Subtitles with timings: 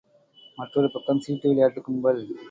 [0.55, 2.35] மற்றொரு பக்கம் சீட்டு விளையாட்டுக் கும்பல்.